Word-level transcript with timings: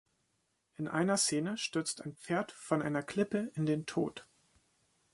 In 0.77 0.87
einer 0.87 1.15
Szene 1.15 1.59
stürzt 1.59 2.01
ein 2.03 2.15
Pferd 2.15 2.51
von 2.53 2.81
einer 2.81 3.03
Klippe 3.03 3.51
in 3.53 3.67
den 3.67 3.85
Tod. 3.85 4.25